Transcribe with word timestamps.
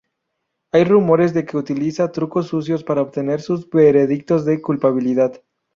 Hay 0.71 0.83
rumores 0.83 1.31
de 1.35 1.45
que 1.45 1.57
utiliza 1.57 2.11
trucos 2.11 2.47
sucios 2.47 2.83
para 2.83 3.03
obtener 3.03 3.39
sus 3.39 3.69
veredictos 3.69 4.45
de 4.45 4.59
culpabilidad. 4.59 5.43